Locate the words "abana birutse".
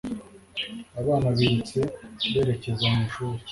0.99-1.79